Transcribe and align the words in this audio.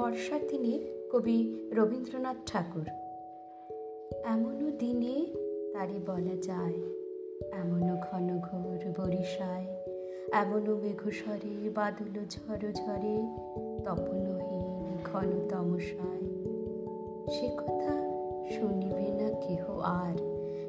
বর্ষার 0.00 0.40
দিনে 0.48 0.74
কবি 1.12 1.38
রবীন্দ্রনাথ 1.72 2.36
ঠাকুর, 2.46 2.86
এমনও 4.24 4.70
দিনে 4.78 5.26
তারে 5.72 5.98
বলা 6.06 6.36
যায়, 6.42 6.78
এমনও 7.52 7.96
ঘন 8.02 8.38
ঘোর 8.38 8.80
বরিশায়, 8.98 9.66
এমনও 10.32 10.76
মেঘস্বরে 10.76 11.70
বাদল 11.74 12.14
ঝড় 12.30 12.72
ঝরে 12.72 13.16
তপনহীন 13.84 14.96
ঘন 15.04 15.30
তমসায়। 15.48 16.24
সে 17.30 17.48
কথা 17.56 17.94
শুনিবে 18.50 19.08
না 19.12 19.28
কেহ 19.40 19.78
আর, 19.78 20.16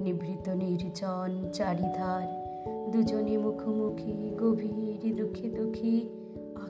নিভৃত 0.00 0.48
নির্জন 0.48 1.50
চারিধার, 1.52 2.28
দুজনে 2.92 3.38
মুখোমুখি 3.38 4.36
গভীর 4.40 5.16
দুঃখে 5.16 5.50
দুঃখী 5.50 6.08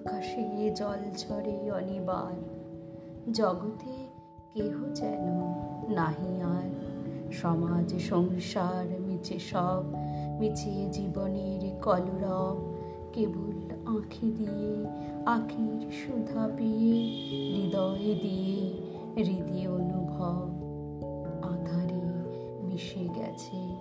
আকাশে 0.07 0.71
জল 0.71 1.17
ঝরে 1.17 1.71
অনিবার। 1.71 2.33
জগতে 3.33 4.09
কেহ 4.55 4.95
যেন 4.95 5.39
নাহি 5.95 6.41
আর। 6.41 6.71
সমাজ 7.33 7.95
সংসার 7.99 9.01
মিছে 9.01 9.39
সব, 9.39 9.83
মিছে 10.41 10.89
জীবনের 10.93 11.81
কলরব। 11.83 12.75
কেবল 13.13 13.75
আঁখি 13.87 14.31
দিয়ে, 14.31 14.87
আখির 15.27 15.93
সুধা 15.93 16.49
পেয়ে, 16.57 17.09
হৃদয়ে 17.57 18.15
দিয়ে 18.15 18.71
হৃদয় 19.17 19.71
অনুভব। 19.71 20.49
আধারে 21.43 22.03
মিশে 22.63 23.09
গেছে 23.15 23.77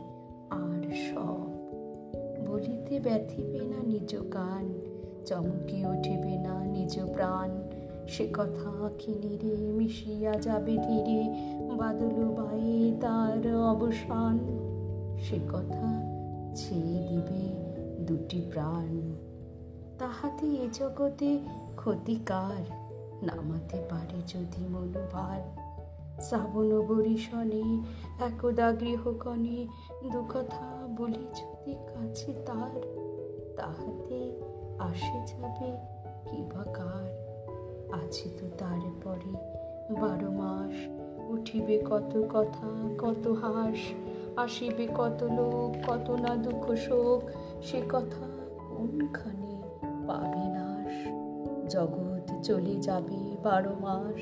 আর 0.50 0.96
সব। 1.14 1.52
বলিতে 2.52 3.00
ব্যথিবে 3.00 3.60
না 3.60 3.88
নিজ 3.88 4.16
কান 4.32 4.91
চমকে 5.26 5.88
উঠিবে 5.88 6.38
না 6.38 6.66
নিজ 6.66 7.00
প্রাণ। 7.14 7.62
সে 8.08 8.28
কথা 8.34 8.90
রে 9.08 9.72
মিশিয়া 9.72 10.34
যাবে 10.34 10.72
ধীরে, 10.72 11.24
বাদল 11.78 12.24
বায়ে 12.24 12.94
তার 13.02 13.56
অবসান। 13.56 14.40
সে 15.30 15.40
কথা 15.54 16.02
ছেয়ে 16.56 17.08
দিবে 17.08 17.62
দুটি 18.04 18.42
প্রাণ। 18.52 19.14
তাহাতে 20.00 20.46
এ 20.46 20.68
জগতে 20.74 21.40
ক্ষতিকার 21.76 22.76
নামাতে 23.26 23.78
পারে 23.90 24.22
যদি 24.28 24.68
মনোভার। 24.68 25.42
শ্রাবণ 26.22 26.82
বরিশনে 26.82 27.64
একদা 28.20 28.72
গৃহকণে 28.72 29.68
দু 30.12 30.24
কথা 30.24 30.88
বলি 30.98 31.26
যদি 31.42 31.74
কাছে 31.74 32.34
তার, 32.46 32.82
তাহাতে 33.58 34.42
আসে 34.82 35.20
যাবে 35.28 35.78
কি 36.26 36.44
বা 36.56 36.64
কার? 36.64 37.22
আছে 37.92 38.30
তো 38.40 38.46
তারপরে 38.58 39.32
বারো 39.94 40.32
মাস। 40.32 41.02
উঠিবে 41.30 41.78
কত 41.90 42.24
কথা, 42.34 42.68
কত 42.98 43.28
হাস, 43.28 43.78
আসিবে 44.36 44.88
কত 44.98 45.24
লোক, 45.24 45.92
কত 45.92 46.10
না 46.10 46.36
দুঃখ 46.36 46.76
শোক, 46.76 47.30
সে 47.64 47.82
কথা 47.90 48.28
কোনখানে 48.70 49.62
পাবে 50.08 50.46
নাশ? 50.48 51.08
জগৎ 51.74 52.46
চলে 52.46 52.76
যাবে 52.76 53.38
বারো 53.44 53.76
মাস। 53.80 54.22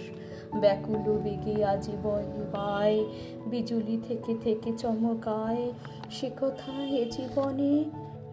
ব্যাকুল 0.60 1.18
বেগে 1.18 1.66
আজি 1.66 1.92
বয়ে 2.04 2.46
পায়, 2.52 3.06
বিজুলি 3.48 3.98
থেকে 4.08 4.36
থেকে 4.44 4.72
চমকায় 4.78 5.72
সে 6.12 6.30
কথা 6.42 6.72
এ 6.86 7.06
জীবনে 7.12 7.84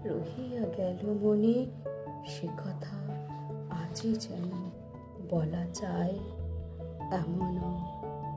রহিয়া 0.04 0.62
গেল 0.76 1.18
মনে। 1.22 1.66
সে 2.26 2.46
কথা 2.46 2.96
আজই 3.70 4.12
যেন 4.14 4.50
বলা 5.30 5.64
যায়। 5.72 6.18
এমন 7.12 7.54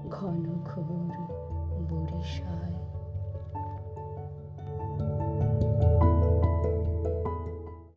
ঘন 0.10 0.44
ঘোর 0.66 1.14
বরিশায় 1.90 2.70